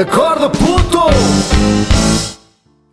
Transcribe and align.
Acorda, 0.00 0.48
puto! 0.48 0.98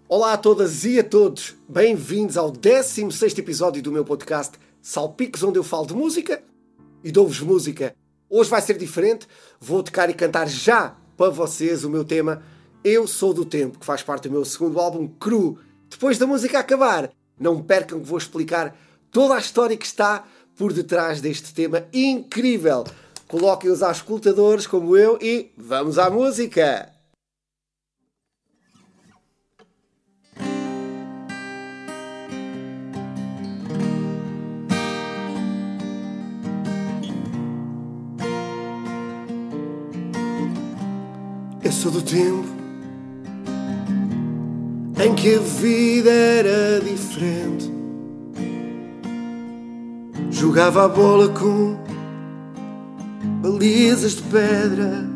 Olá 0.10 0.34
a 0.34 0.38
todas 0.38 0.84
e 0.86 0.98
a 0.98 1.04
todos, 1.04 1.54
bem-vindos 1.70 2.36
ao 2.36 2.50
16 2.50 3.38
episódio 3.38 3.79
do 3.84 3.92
meu 3.92 4.04
podcast 4.04 4.58
Salpicos, 4.81 5.44
onde 5.44 5.60
eu 5.60 5.63
falo 5.63 5.86
de 5.86 5.94
música 5.94 6.41
e 7.04 7.12
dou-vos 7.12 7.41
música. 7.41 7.96
Hoje 8.28 8.49
vai 8.49 8.60
ser 8.60 8.79
diferente, 8.79 9.28
vou 9.60 9.83
tocar 9.83 10.10
e 10.10 10.16
cantar 10.16 10.48
já 10.48 10.96
para 11.16 11.30
vocês 11.30 11.84
o 11.84 11.91
meu 11.91 12.04
tema 12.04 12.41
Eu 12.84 13.06
Sou 13.06 13.36
do 13.36 13.46
Tempo, 13.46 13.78
que 13.78 13.86
faz 13.86 14.02
parte 14.02 14.28
do 14.28 14.32
meu 14.32 14.44
segundo 14.44 14.80
álbum, 14.80 15.08
Cru. 15.08 15.60
Depois 15.88 16.18
da 16.18 16.26
música 16.26 16.58
acabar, 16.58 17.12
não 17.40 17.62
percam 17.62 18.00
que 18.00 18.08
vou 18.08 18.18
explicar 18.18 18.76
toda 19.12 19.36
a 19.36 19.40
história 19.40 19.78
que 19.78 19.86
está 19.86 20.24
por 20.58 20.74
detrás 20.74 21.22
deste 21.22 21.54
tema 21.54 21.86
incrível. 21.94 22.84
Coloquem 23.28 23.70
os 23.70 23.84
auscultadores 23.84 24.66
como 24.66 24.98
eu 24.98 25.20
e 25.22 25.52
vamos 25.56 25.99
à 25.99 26.09
música! 26.09 26.95
Eu 41.66 41.72
sou 41.72 41.92
do 41.92 42.00
tempo 42.00 42.46
em 45.04 45.16
que 45.16 45.34
a 45.34 45.40
vida 45.40 46.12
era 46.12 46.80
diferente. 46.80 47.74
Jogava 50.30 50.86
a 50.86 50.88
bola 50.88 51.28
com 51.30 51.76
balizas 53.41 54.12
de 54.12 54.22
pedra. 54.22 55.10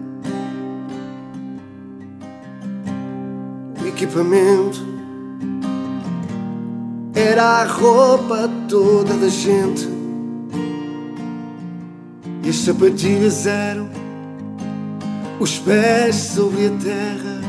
O 3.80 3.88
equipamento 3.88 4.84
era 7.13 7.44
a 7.61 7.63
roupa 7.66 8.50
toda 8.67 9.13
da 9.13 9.28
gente. 9.28 9.88
E 12.44 12.50
as 12.50 12.56
sapatilhas 12.56 13.45
eram 13.45 13.98
os 15.39 15.57
pés 15.57 16.15
sobre 16.15 16.67
a 16.67 16.71
terra. 16.71 17.41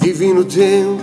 Vivi 0.00 0.32
no 0.32 0.44
tempo 0.44 1.02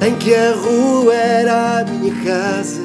em 0.00 0.14
que 0.16 0.34
a 0.34 0.54
rua 0.54 1.14
era 1.14 1.80
a 1.80 1.84
minha 1.84 2.12
casa 2.24 2.82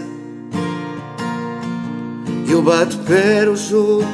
e 2.47 2.53
o 2.53 2.61
bate-pé 2.61 3.37
era 3.37 3.51
o 3.51 3.57
jogo, 3.57 4.05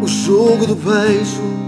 o 0.00 0.06
jogo 0.06 0.66
do 0.66 0.76
beijo. 0.76 1.58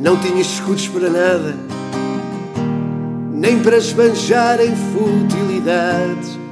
Não 0.00 0.16
tinha 0.18 0.40
escudos 0.40 0.86
para 0.88 1.10
nada, 1.10 1.56
nem 3.32 3.58
para 3.60 3.78
esbanjar 3.78 4.60
em 4.60 4.74
futilidades. 4.76 6.43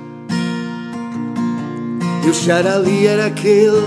E 2.25 2.31
o 2.31 2.35
char 2.35 2.67
ali 2.67 3.07
era 3.07 3.27
aquele 3.27 3.87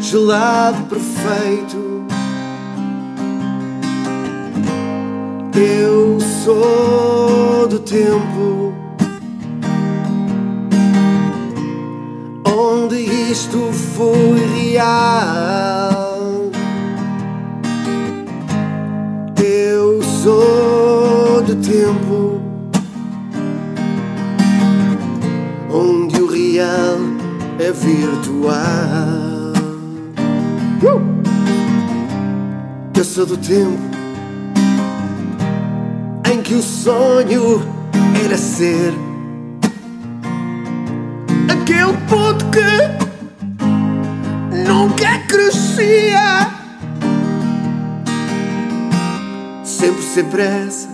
gelado 0.00 0.82
perfeito. 0.84 2.04
Eu 5.54 6.18
sou 6.20 7.68
do 7.68 7.78
tempo 7.78 8.72
onde 12.46 12.96
isto 13.30 13.72
foi 13.72 14.38
real. 14.58 15.23
Virtual. 28.44 29.54
Uh! 30.82 31.00
Eu 32.96 33.04
sou 33.04 33.26
do 33.26 33.36
tempo 33.36 33.78
em 36.30 36.42
que 36.42 36.54
o 36.54 36.62
sonho 36.62 37.62
era 38.24 38.36
ser 38.36 38.92
aquele 41.50 41.96
puto 42.08 42.44
que 42.50 42.60
nunca 44.68 45.18
crescia, 45.26 46.50
sempre 49.64 50.02
sem 50.02 50.24
pressa 50.24 50.88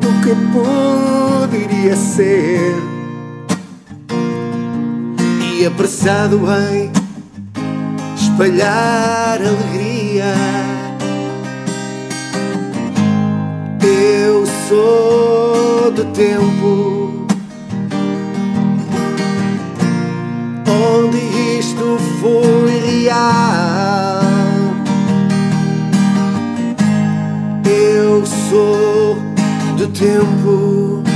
do 0.00 0.08
que 0.22 0.34
poderia 0.52 1.96
ser 1.96 2.89
e 5.60 5.66
apressado 5.66 6.40
em 6.72 6.90
espalhar 8.16 9.38
alegria. 9.42 10.32
Eu 13.82 14.46
sou 14.66 15.90
do 15.90 16.06
tempo 16.14 17.26
onde 20.66 21.58
isto 21.58 21.98
foi 22.22 23.02
real. 23.02 24.22
Eu 27.66 28.24
sou 28.24 29.18
do 29.76 29.86
tempo 29.88 31.09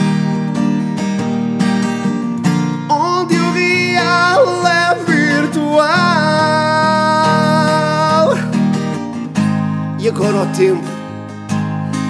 agora 10.15 10.43
o 10.43 10.47
tempo 10.55 10.85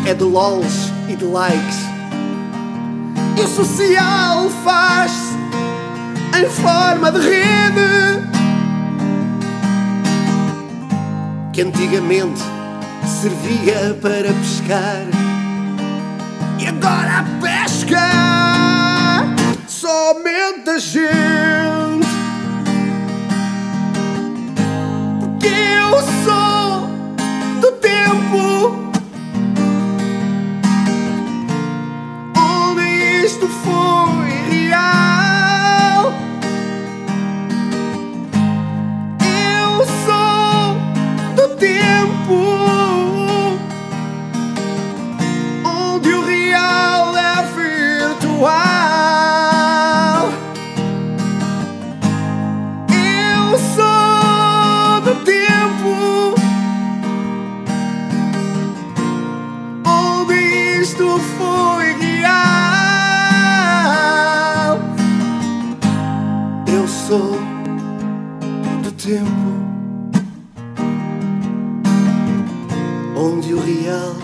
é 0.06 0.12
de 0.12 0.24
lols 0.24 0.92
e 1.08 1.16
de 1.16 1.24
likes. 1.24 1.78
E 3.38 3.40
o 3.40 3.48
social 3.48 4.50
faz-se 4.62 5.34
em 6.38 6.48
forma 6.50 7.10
de 7.10 7.20
rede 7.20 8.28
que 11.54 11.62
antigamente 11.62 12.42
servia 13.22 13.96
para 14.02 14.32
pescar 14.34 15.06
e 16.58 16.66
agora 16.66 17.20
a 17.20 17.24
pesca 17.40 18.00
somente 19.66 20.68
a 20.68 20.78
gente 20.78 21.83
Eu 66.84 66.88
sou 66.88 67.30
do 68.82 68.92
tempo 68.92 69.24
onde 73.16 73.54
o 73.54 73.58
real 73.58 74.14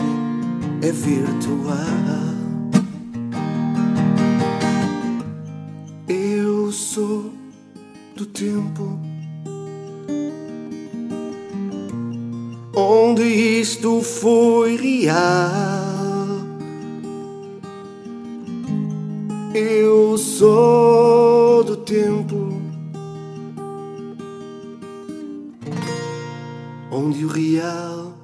é 0.82 0.92
virtual. 0.92 1.72
Eu 6.06 6.70
sou 6.70 7.32
do 8.14 8.26
tempo 8.26 9.00
onde 12.76 13.22
isto 13.22 14.02
foi 14.02 14.76
real. 14.76 15.16
Eu 19.54 20.18
sou 20.18 20.79
onde 27.00 27.25
o 27.25 27.29
real 27.29 28.14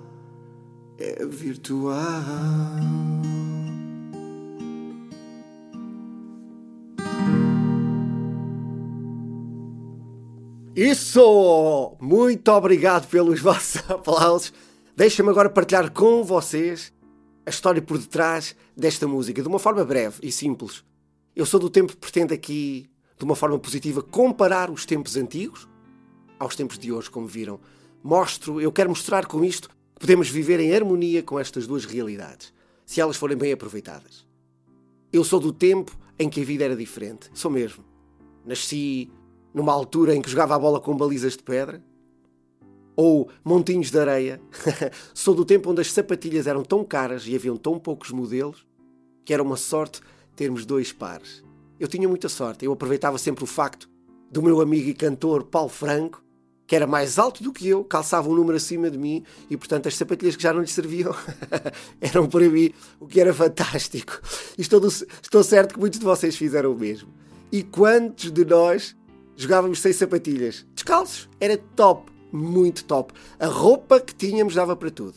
é 0.98 1.24
virtual. 1.24 1.96
Isso! 10.74 11.96
Muito 11.98 12.52
obrigado 12.52 13.08
pelos 13.08 13.40
vossos 13.40 13.82
aplausos. 13.90 14.52
Deixa-me 14.94 15.30
agora 15.30 15.48
partilhar 15.48 15.90
com 15.90 16.22
vocês 16.22 16.92
a 17.46 17.50
história 17.50 17.80
por 17.80 17.96
detrás 17.96 18.54
desta 18.76 19.06
música, 19.06 19.40
de 19.40 19.48
uma 19.48 19.58
forma 19.58 19.84
breve 19.86 20.18
e 20.22 20.30
simples. 20.30 20.84
Eu 21.34 21.46
sou 21.46 21.58
do 21.58 21.70
tempo 21.70 21.92
que 21.92 21.98
pretendo 21.98 22.34
aqui, 22.34 22.90
de 23.18 23.24
uma 23.24 23.36
forma 23.36 23.58
positiva, 23.58 24.02
comparar 24.02 24.70
os 24.70 24.84
tempos 24.84 25.16
antigos 25.16 25.66
aos 26.38 26.54
tempos 26.54 26.78
de 26.78 26.92
hoje, 26.92 27.10
como 27.10 27.26
viram. 27.26 27.58
Mostro, 28.06 28.60
eu 28.60 28.70
quero 28.70 28.90
mostrar 28.90 29.26
com 29.26 29.44
isto 29.44 29.68
que 29.68 30.02
podemos 30.02 30.28
viver 30.28 30.60
em 30.60 30.72
harmonia 30.72 31.24
com 31.24 31.40
estas 31.40 31.66
duas 31.66 31.84
realidades, 31.84 32.54
se 32.84 33.00
elas 33.00 33.16
forem 33.16 33.36
bem 33.36 33.50
aproveitadas. 33.50 34.24
Eu 35.12 35.24
sou 35.24 35.40
do 35.40 35.52
tempo 35.52 35.90
em 36.16 36.30
que 36.30 36.40
a 36.40 36.44
vida 36.44 36.64
era 36.64 36.76
diferente, 36.76 37.28
sou 37.34 37.50
mesmo. 37.50 37.84
Nasci 38.44 39.10
numa 39.52 39.72
altura 39.72 40.14
em 40.14 40.22
que 40.22 40.30
jogava 40.30 40.54
a 40.54 40.58
bola 40.58 40.80
com 40.80 40.96
balizas 40.96 41.36
de 41.36 41.42
pedra, 41.42 41.82
ou 42.94 43.28
montinhos 43.44 43.90
de 43.90 43.98
areia. 43.98 44.40
Sou 45.12 45.34
do 45.34 45.44
tempo 45.44 45.72
onde 45.72 45.80
as 45.80 45.90
sapatilhas 45.90 46.46
eram 46.46 46.62
tão 46.62 46.84
caras 46.84 47.26
e 47.26 47.34
haviam 47.34 47.56
tão 47.56 47.76
poucos 47.76 48.12
modelos 48.12 48.64
que 49.24 49.34
era 49.34 49.42
uma 49.42 49.56
sorte 49.56 50.00
termos 50.36 50.64
dois 50.64 50.92
pares. 50.92 51.42
Eu 51.78 51.88
tinha 51.88 52.08
muita 52.08 52.28
sorte, 52.28 52.64
eu 52.64 52.72
aproveitava 52.72 53.18
sempre 53.18 53.42
o 53.42 53.48
facto 53.48 53.90
do 54.30 54.40
meu 54.44 54.60
amigo 54.60 54.88
e 54.88 54.94
cantor 54.94 55.42
Paulo 55.42 55.68
Franco, 55.70 56.24
que 56.66 56.74
era 56.74 56.86
mais 56.86 57.18
alto 57.18 57.42
do 57.42 57.52
que 57.52 57.68
eu, 57.68 57.84
calçava 57.84 58.28
um 58.28 58.34
número 58.34 58.56
acima 58.56 58.90
de 58.90 58.98
mim 58.98 59.22
e, 59.48 59.56
portanto, 59.56 59.86
as 59.86 59.94
sapatilhas 59.94 60.34
que 60.34 60.42
já 60.42 60.52
não 60.52 60.60
lhe 60.60 60.66
serviam 60.66 61.14
eram 62.00 62.28
para 62.28 62.48
mim, 62.48 62.72
o 62.98 63.06
que 63.06 63.20
era 63.20 63.32
fantástico. 63.32 64.20
E 64.58 64.62
estou, 64.62 64.84
estou 64.86 65.44
certo 65.44 65.74
que 65.74 65.80
muitos 65.80 66.00
de 66.00 66.04
vocês 66.04 66.36
fizeram 66.36 66.72
o 66.72 66.78
mesmo. 66.78 67.08
E 67.52 67.62
quantos 67.62 68.32
de 68.32 68.44
nós 68.44 68.96
jogávamos 69.36 69.80
sem 69.80 69.92
sapatilhas. 69.92 70.66
Descalços. 70.74 71.28
Era 71.38 71.56
top. 71.76 72.10
Muito 72.32 72.84
top. 72.84 73.14
A 73.38 73.46
roupa 73.46 74.00
que 74.00 74.14
tínhamos 74.14 74.54
dava 74.54 74.74
para 74.74 74.90
tudo. 74.90 75.14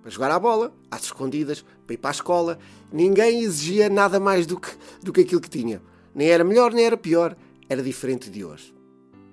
Para 0.00 0.10
jogar 0.10 0.30
à 0.32 0.38
bola, 0.38 0.74
às 0.90 1.04
escondidas, 1.04 1.64
para 1.86 1.94
ir 1.94 1.98
para 1.98 2.10
a 2.10 2.12
escola. 2.12 2.58
Ninguém 2.92 3.42
exigia 3.42 3.88
nada 3.88 4.18
mais 4.18 4.46
do 4.46 4.58
que, 4.58 4.70
do 5.00 5.12
que 5.12 5.20
aquilo 5.20 5.40
que 5.40 5.48
tinha. 5.48 5.80
Nem 6.12 6.28
era 6.28 6.42
melhor, 6.42 6.72
nem 6.72 6.84
era 6.84 6.96
pior. 6.96 7.36
Era 7.68 7.82
diferente 7.82 8.28
de 8.28 8.44
hoje. 8.44 8.74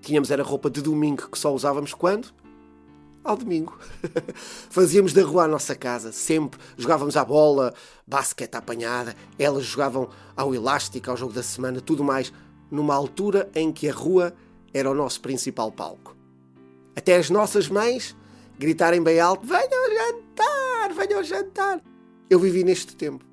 Tínhamos 0.02 0.32
era 0.32 0.44
roupa 0.44 0.70
de 0.70 0.82
domingo 0.82 1.30
que 1.30 1.38
só 1.38 1.54
usávamos 1.54 1.94
quando? 1.94 2.30
Ao 3.24 3.36
domingo. 3.36 3.78
Fazíamos 4.70 5.14
da 5.14 5.24
rua 5.24 5.44
a 5.44 5.48
nossa 5.48 5.76
casa, 5.76 6.12
sempre. 6.12 6.60
Jogávamos 6.78 7.18
à 7.18 7.26
bola, 7.26 7.74
basquete 8.08 8.56
apanhada, 8.56 9.16
elas 9.38 9.66
jogavam 9.66 10.10
ao 10.36 10.56
elástico, 10.56 11.12
ao 11.12 11.18
jogo 11.18 11.34
da 11.34 11.44
semana, 11.44 11.82
tudo 11.82 12.04
mais 12.04 12.32
numa 12.72 12.96
altura 12.96 13.50
em 13.56 13.72
que 13.72 13.90
a 13.90 13.94
rua 13.94 14.34
era 14.74 14.90
o 14.90 14.94
nosso 14.94 15.22
principal 15.22 15.72
palco. 15.72 16.16
Até 16.96 17.16
as 17.16 17.30
nossas 17.30 17.68
mães 17.68 18.16
gritarem 18.58 19.02
bem 19.02 19.20
alto: 19.20 19.46
Venham 19.46 19.96
jantar, 19.98 20.94
venham 20.94 21.24
jantar. 21.24 21.82
Eu 22.30 22.40
vivi 22.40 22.64
neste 22.64 22.96
tempo. 22.96 23.26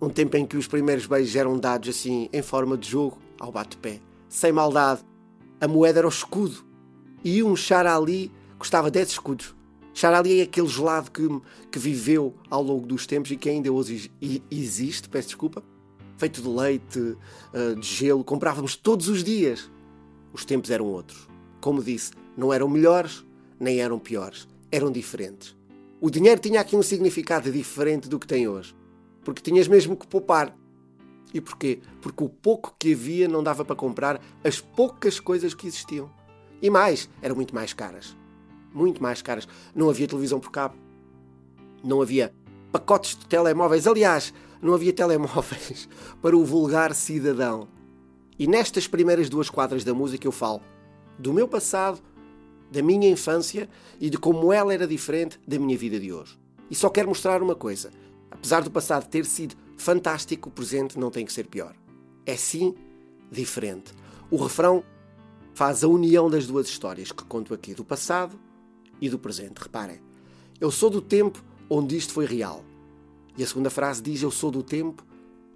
Um 0.00 0.08
tempo 0.08 0.36
em 0.36 0.46
que 0.46 0.56
os 0.56 0.66
primeiros 0.66 1.06
beijos 1.06 1.34
eram 1.36 1.58
dados 1.58 1.90
assim, 1.90 2.28
em 2.32 2.42
forma 2.42 2.76
de 2.76 2.88
jogo, 2.88 3.18
ao 3.38 3.52
bate-pé, 3.52 4.00
sem 4.28 4.52
maldade. 4.52 5.09
A 5.60 5.68
moeda 5.68 6.00
era 6.00 6.06
o 6.06 6.10
escudo. 6.10 6.64
E 7.22 7.42
um 7.42 7.54
charali 7.54 8.32
custava 8.58 8.90
10 8.90 9.10
escudos. 9.10 9.54
Charali 9.92 10.40
é 10.40 10.42
aquele 10.44 10.68
gelado 10.68 11.10
que, 11.10 11.28
que 11.70 11.78
viveu 11.78 12.34
ao 12.48 12.62
longo 12.62 12.86
dos 12.86 13.06
tempos 13.06 13.30
e 13.30 13.36
que 13.36 13.50
ainda 13.50 13.70
hoje 13.70 14.10
existe, 14.50 15.08
peço 15.08 15.28
desculpa, 15.28 15.62
feito 16.16 16.40
de 16.40 16.48
leite, 16.48 17.16
eh, 17.52 17.74
de 17.74 17.86
gelo, 17.86 18.24
comprávamos 18.24 18.76
todos 18.76 19.08
os 19.08 19.22
dias. 19.24 19.70
Os 20.32 20.44
tempos 20.44 20.70
eram 20.70 20.86
outros. 20.86 21.28
Como 21.60 21.82
disse, 21.82 22.12
não 22.36 22.52
eram 22.52 22.68
melhores 22.68 23.24
nem 23.60 23.80
eram 23.80 23.98
piores, 23.98 24.48
eram 24.72 24.90
diferentes. 24.90 25.54
O 26.00 26.10
dinheiro 26.10 26.40
tinha 26.40 26.62
aqui 26.62 26.74
um 26.74 26.82
significado 26.82 27.52
diferente 27.52 28.08
do 28.08 28.18
que 28.18 28.26
tem 28.26 28.48
hoje, 28.48 28.74
porque 29.22 29.42
tinhas 29.42 29.68
mesmo 29.68 29.94
que 29.94 30.06
poupar. 30.06 30.56
E 31.32 31.40
porquê? 31.40 31.80
Porque 32.00 32.24
o 32.24 32.28
pouco 32.28 32.74
que 32.78 32.92
havia 32.92 33.28
não 33.28 33.42
dava 33.42 33.64
para 33.64 33.76
comprar 33.76 34.20
as 34.42 34.60
poucas 34.60 35.20
coisas 35.20 35.54
que 35.54 35.66
existiam. 35.66 36.10
E 36.60 36.68
mais, 36.68 37.08
eram 37.22 37.36
muito 37.36 37.54
mais 37.54 37.72
caras. 37.72 38.16
Muito 38.72 39.02
mais 39.02 39.22
caras. 39.22 39.48
Não 39.74 39.88
havia 39.88 40.06
televisão 40.06 40.40
por 40.40 40.50
cabo. 40.50 40.76
Não 41.82 42.02
havia 42.02 42.34
pacotes 42.72 43.16
de 43.16 43.26
telemóveis. 43.26 43.86
Aliás, 43.86 44.34
não 44.60 44.74
havia 44.74 44.92
telemóveis 44.92 45.88
para 46.20 46.36
o 46.36 46.44
vulgar 46.44 46.94
cidadão. 46.94 47.68
E 48.38 48.46
nestas 48.46 48.86
primeiras 48.86 49.28
duas 49.28 49.50
quadras 49.50 49.84
da 49.84 49.94
música 49.94 50.26
eu 50.26 50.32
falo 50.32 50.60
do 51.18 51.32
meu 51.32 51.46
passado, 51.46 52.00
da 52.70 52.82
minha 52.82 53.08
infância 53.08 53.68
e 54.00 54.08
de 54.08 54.16
como 54.16 54.52
ela 54.52 54.72
era 54.72 54.86
diferente 54.86 55.38
da 55.46 55.58
minha 55.58 55.76
vida 55.76 55.98
de 55.98 56.12
hoje. 56.12 56.38
E 56.70 56.74
só 56.74 56.88
quero 56.88 57.08
mostrar 57.08 57.42
uma 57.42 57.54
coisa: 57.54 57.90
apesar 58.30 58.62
do 58.62 58.70
passado 58.70 59.08
ter 59.08 59.24
sido 59.24 59.54
fantástico, 59.80 60.48
o 60.48 60.52
presente 60.52 60.98
não 60.98 61.10
tem 61.10 61.24
que 61.24 61.32
ser 61.32 61.46
pior. 61.46 61.74
É 62.26 62.36
sim 62.36 62.74
diferente. 63.30 63.92
O 64.30 64.36
refrão 64.36 64.84
faz 65.54 65.82
a 65.82 65.88
união 65.88 66.30
das 66.30 66.46
duas 66.46 66.68
histórias 66.68 67.10
que 67.10 67.24
conto 67.24 67.52
aqui, 67.54 67.74
do 67.74 67.84
passado 67.84 68.38
e 69.00 69.08
do 69.08 69.18
presente. 69.18 69.58
Reparem, 69.58 70.00
eu 70.60 70.70
sou 70.70 70.90
do 70.90 71.00
tempo 71.00 71.42
onde 71.68 71.96
isto 71.96 72.12
foi 72.12 72.26
real. 72.26 72.64
E 73.36 73.42
a 73.42 73.46
segunda 73.46 73.70
frase 73.70 74.02
diz: 74.02 74.22
Eu 74.22 74.30
sou 74.30 74.50
do 74.50 74.62
tempo 74.62 75.04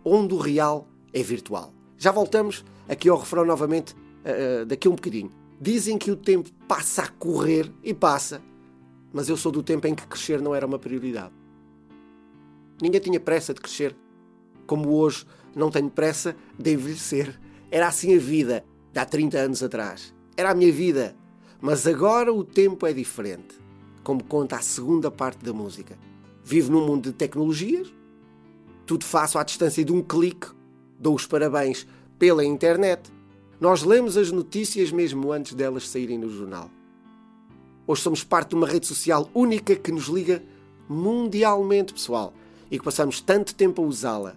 onde 0.05 0.35
o 0.35 0.39
real 0.39 0.89
é 1.13 1.23
virtual. 1.23 1.73
Já 1.99 2.11
voltamos 2.11 2.65
aqui 2.89 3.09
ao 3.09 3.19
refrão 3.19 3.45
novamente 3.45 3.95
uh, 3.95 4.65
daqui 4.67 4.89
a 4.89 4.91
um 4.91 4.95
bocadinho. 4.95 5.31
Dizem 5.61 5.97
que 5.97 6.11
o 6.11 6.17
tempo 6.17 6.51
passa 6.67 7.03
a 7.03 7.09
correr 7.09 7.71
e 7.83 7.95
passa, 7.95 8.43
mas 9.13 9.29
eu 9.29 9.37
sou 9.37 9.53
do 9.53 9.63
tempo 9.63 9.87
em 9.87 9.95
que 9.95 10.07
crescer 10.07 10.41
não 10.41 10.55
era 10.55 10.67
uma 10.67 10.79
prioridade. 10.79 11.33
Ninguém 12.83 13.01
tinha 13.01 13.21
pressa 13.21 13.55
de 13.55 13.61
crescer, 13.61 13.97
como 14.67 14.91
hoje 14.91 15.27
não 15.55 15.71
tenho 15.71 15.91
pressa 15.91 16.37
de 16.59 16.73
envelhecer. 16.75 17.39
Era 17.71 17.89
assim 17.89 18.15
a 18.15 18.19
vida 18.19 18.65
de 18.93 18.99
há 18.99 19.05
30 19.05 19.39
anos 19.39 19.63
atrás. 19.63 20.15
Era 20.37 20.51
a 20.51 20.55
minha 20.55 20.73
vida. 20.73 21.17
Mas 21.61 21.87
agora 21.87 22.33
o 22.33 22.45
tempo 22.45 22.87
é 22.87 22.93
diferente, 22.93 23.59
como 24.03 24.23
conta 24.23 24.57
a 24.57 24.61
segunda 24.61 25.11
parte 25.11 25.45
da 25.45 25.53
música. 25.53 25.99
Vivo 26.45 26.71
num 26.71 26.87
mundo 26.87 27.05
de 27.05 27.13
tecnologias, 27.13 27.91
tudo 28.85 29.05
faço 29.05 29.39
à 29.39 29.43
distância 29.43 29.83
de 29.83 29.91
um 29.91 30.03
clique, 30.03 30.49
dou 30.99 31.15
os 31.15 31.27
parabéns 31.27 31.87
pela 32.19 32.45
internet. 32.45 33.11
Nós 33.59 33.83
lemos 33.83 34.19
as 34.19 34.31
notícias 34.31 34.93
mesmo 34.93 35.33
antes 35.33 35.55
delas 35.55 35.89
saírem 35.89 36.19
no 36.19 36.29
jornal. 36.29 36.71
Hoje 37.87 38.03
somos 38.03 38.23
parte 38.23 38.51
de 38.51 38.57
uma 38.57 38.67
rede 38.67 38.87
social 38.87 39.31
única 39.35 39.75
que 39.75 39.91
nos 39.91 40.05
liga 40.05 40.43
mundialmente, 40.87 41.95
pessoal, 41.95 42.35
e 42.71 42.79
que 42.79 42.85
passamos 42.85 43.21
tanto 43.21 43.55
tempo 43.55 43.83
a 43.83 43.87
usá-la. 43.87 44.37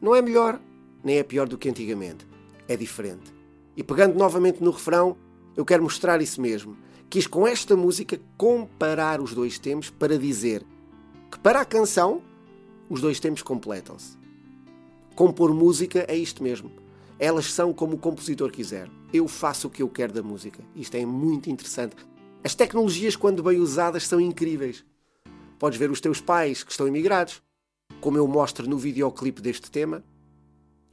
Não 0.00 0.14
é 0.14 0.20
melhor, 0.20 0.60
nem 1.02 1.18
é 1.18 1.22
pior 1.22 1.48
do 1.48 1.58
que 1.58 1.68
antigamente. 1.68 2.26
É 2.68 2.76
diferente. 2.76 3.34
E 3.76 3.82
pegando 3.82 4.18
novamente 4.18 4.62
no 4.62 4.70
refrão, 4.70 5.16
eu 5.56 5.64
quero 5.64 5.82
mostrar 5.82 6.20
isso 6.20 6.40
mesmo. 6.40 6.76
Quis 7.08 7.26
com 7.26 7.46
esta 7.46 7.76
música 7.76 8.20
comparar 8.36 9.20
os 9.20 9.32
dois 9.32 9.58
tempos 9.58 9.90
para 9.90 10.18
dizer 10.18 10.64
que 11.30 11.38
para 11.38 11.60
a 11.60 11.64
canção 11.64 12.22
os 12.88 13.00
dois 13.00 13.20
tempos 13.20 13.42
completam-se. 13.42 14.16
Compor 15.14 15.54
música 15.54 16.04
é 16.08 16.16
isto 16.16 16.42
mesmo. 16.42 16.70
Elas 17.18 17.52
são 17.52 17.72
como 17.72 17.94
o 17.94 17.98
compositor 17.98 18.50
quiser. 18.50 18.90
Eu 19.12 19.26
faço 19.26 19.68
o 19.68 19.70
que 19.70 19.82
eu 19.82 19.88
quero 19.88 20.12
da 20.12 20.22
música. 20.22 20.62
Isto 20.74 20.96
é 20.96 21.06
muito 21.06 21.48
interessante. 21.48 21.96
As 22.44 22.54
tecnologias, 22.54 23.16
quando 23.16 23.42
bem 23.42 23.58
usadas, 23.58 24.06
são 24.06 24.20
incríveis. 24.20 24.84
Podes 25.58 25.78
ver 25.78 25.90
os 25.90 26.00
teus 26.00 26.20
pais 26.20 26.62
que 26.62 26.70
estão 26.70 26.86
emigrados, 26.86 27.42
como 28.00 28.18
eu 28.18 28.26
mostro 28.26 28.68
no 28.68 28.78
videoclipe 28.78 29.40
deste 29.40 29.70
tema, 29.70 30.04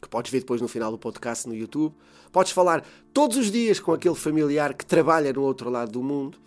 que 0.01 0.09
podes 0.09 0.31
ver 0.31 0.39
depois 0.39 0.61
no 0.61 0.67
final 0.67 0.91
do 0.91 0.97
podcast 0.97 1.47
no 1.47 1.55
YouTube. 1.55 1.95
Podes 2.31 2.51
falar 2.51 2.85
todos 3.13 3.37
os 3.37 3.51
dias 3.51 3.79
com 3.79 3.93
aquele 3.93 4.15
familiar 4.15 4.73
que 4.73 4.85
trabalha 4.85 5.31
no 5.31 5.41
outro 5.41 5.69
lado 5.69 5.91
do 5.91 6.03
mundo. 6.03 6.37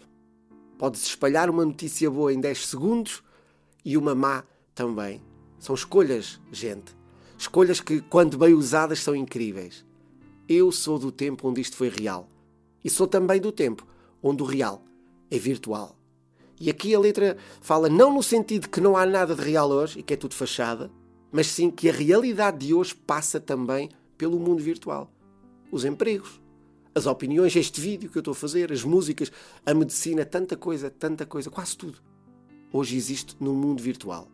Podes 0.78 1.02
espalhar 1.02 1.48
uma 1.48 1.64
notícia 1.64 2.10
boa 2.10 2.32
em 2.32 2.40
10 2.40 2.66
segundos 2.66 3.22
e 3.84 3.96
uma 3.96 4.14
má 4.14 4.44
também. 4.74 5.22
São 5.58 5.74
escolhas, 5.74 6.40
gente. 6.52 6.94
Escolhas 7.38 7.80
que, 7.80 8.00
quando 8.02 8.36
bem 8.36 8.52
usadas, 8.52 9.00
são 9.00 9.16
incríveis. 9.16 9.84
Eu 10.48 10.70
sou 10.70 10.98
do 10.98 11.10
tempo 11.10 11.48
onde 11.48 11.60
isto 11.60 11.76
foi 11.76 11.88
real. 11.88 12.28
E 12.84 12.90
sou 12.90 13.06
também 13.06 13.40
do 13.40 13.50
tempo 13.50 13.86
onde 14.22 14.42
o 14.42 14.46
real 14.46 14.84
é 15.30 15.38
virtual. 15.38 15.95
E 16.58 16.70
aqui 16.70 16.94
a 16.94 16.98
letra 16.98 17.36
fala 17.60 17.88
não 17.88 18.12
no 18.12 18.22
sentido 18.22 18.68
que 18.68 18.80
não 18.80 18.96
há 18.96 19.04
nada 19.04 19.34
de 19.34 19.42
real 19.42 19.70
hoje 19.70 19.98
e 19.98 20.02
que 20.02 20.14
é 20.14 20.16
tudo 20.16 20.34
fachada, 20.34 20.90
mas 21.30 21.48
sim 21.48 21.70
que 21.70 21.88
a 21.88 21.92
realidade 21.92 22.66
de 22.66 22.72
hoje 22.74 22.94
passa 22.94 23.38
também 23.38 23.90
pelo 24.16 24.38
mundo 24.38 24.62
virtual. 24.62 25.10
os 25.70 25.84
empregos, 25.84 26.40
as 26.94 27.06
opiniões, 27.06 27.54
este 27.54 27.78
vídeo 27.78 28.08
que 28.08 28.16
eu 28.16 28.20
estou 28.20 28.32
a 28.32 28.34
fazer, 28.34 28.72
as 28.72 28.82
músicas, 28.82 29.30
a 29.66 29.74
medicina, 29.74 30.24
tanta 30.24 30.56
coisa, 30.56 30.88
tanta 30.88 31.26
coisa, 31.26 31.50
quase 31.50 31.76
tudo. 31.76 31.98
Hoje 32.72 32.96
existe 32.96 33.36
no 33.38 33.52
mundo 33.52 33.82
virtual. 33.82 34.28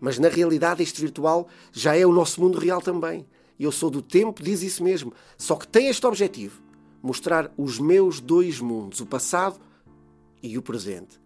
Mas 0.00 0.18
na 0.18 0.28
realidade, 0.28 0.82
este 0.82 1.00
virtual 1.00 1.48
já 1.72 1.96
é 1.96 2.06
o 2.06 2.12
nosso 2.12 2.40
mundo 2.40 2.58
real 2.58 2.80
também. 2.80 3.26
Eu 3.58 3.72
sou 3.72 3.90
do 3.90 4.02
tempo, 4.02 4.42
diz 4.42 4.62
isso 4.62 4.84
mesmo. 4.84 5.12
Só 5.36 5.56
que 5.56 5.66
tem 5.66 5.88
este 5.88 6.06
objetivo: 6.06 6.62
mostrar 7.02 7.52
os 7.56 7.80
meus 7.80 8.20
dois 8.20 8.60
mundos, 8.60 9.00
o 9.00 9.06
passado 9.06 9.58
e 10.42 10.56
o 10.56 10.62
presente. 10.62 11.23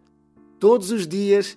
Todos 0.58 0.90
os 0.90 1.06
dias, 1.06 1.56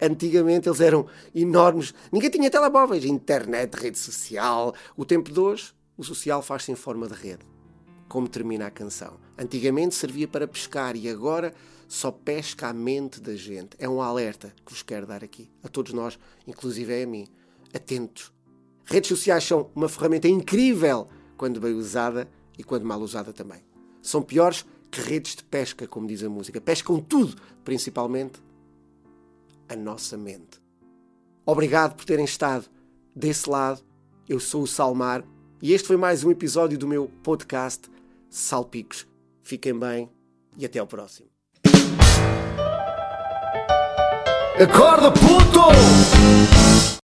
antigamente, 0.00 0.68
eles 0.68 0.80
eram 0.80 1.06
enormes. 1.34 1.92
Ninguém 2.12 2.30
tinha 2.30 2.50
telemóveis, 2.50 3.04
internet, 3.04 3.74
rede 3.74 3.98
social. 3.98 4.74
O 4.96 5.04
tempo 5.04 5.32
de 5.32 5.40
hoje, 5.40 5.72
o 5.96 6.04
social 6.04 6.40
faz-se 6.40 6.70
em 6.70 6.76
forma 6.76 7.08
de 7.08 7.14
rede. 7.14 7.44
Como 8.08 8.28
termina 8.28 8.66
a 8.66 8.70
canção. 8.70 9.18
Antigamente 9.36 9.94
servia 9.94 10.28
para 10.28 10.46
pescar 10.46 10.96
e 10.96 11.08
agora 11.08 11.52
só 11.88 12.10
pesca 12.10 12.68
a 12.68 12.72
mente 12.72 13.20
da 13.20 13.34
gente. 13.34 13.70
É 13.78 13.88
um 13.88 14.00
alerta 14.00 14.54
que 14.64 14.72
vos 14.72 14.82
quero 14.82 15.06
dar 15.06 15.24
aqui, 15.24 15.50
a 15.62 15.68
todos 15.68 15.92
nós, 15.92 16.18
inclusive 16.46 17.02
a 17.02 17.06
mim. 17.06 17.26
Atentos. 17.74 18.32
Redes 18.84 19.08
sociais 19.08 19.44
são 19.44 19.70
uma 19.74 19.88
ferramenta 19.88 20.28
incrível 20.28 21.08
quando 21.36 21.60
bem 21.60 21.74
usada 21.74 22.28
e 22.56 22.64
quando 22.64 22.84
mal 22.84 23.00
usada 23.00 23.32
também. 23.32 23.62
São 24.00 24.22
piores 24.22 24.64
que 24.90 25.00
redes 25.00 25.36
de 25.36 25.44
pesca, 25.44 25.86
como 25.86 26.06
diz 26.06 26.22
a 26.22 26.28
música. 26.28 26.60
Pescam 26.60 27.00
tudo, 27.00 27.40
principalmente 27.64 28.40
a 29.68 29.76
nossa 29.76 30.16
mente. 30.16 30.60
Obrigado 31.44 31.94
por 31.94 32.04
terem 32.04 32.24
estado 32.24 32.66
desse 33.14 33.48
lado. 33.48 33.82
Eu 34.28 34.38
sou 34.38 34.62
o 34.62 34.66
Salmar 34.66 35.24
e 35.62 35.72
este 35.72 35.88
foi 35.88 35.96
mais 35.96 36.24
um 36.24 36.30
episódio 36.30 36.78
do 36.78 36.86
meu 36.86 37.10
podcast 37.22 37.88
Salpicos. 38.30 39.06
Fiquem 39.42 39.78
bem 39.78 40.10
e 40.56 40.64
até 40.64 40.78
ao 40.78 40.86
próximo. 40.86 41.28
Acorda, 44.60 45.12
puto! 45.12 46.77